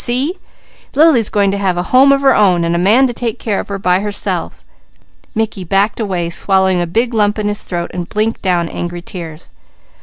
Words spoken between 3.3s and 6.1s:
care of her by herself." Mickey backed